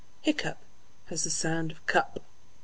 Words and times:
Hiccough 0.23 0.57
has 1.09 1.25
the 1.25 1.29
sound 1.29 1.71
of 1.71 1.85
"cup"...... 1.85 2.23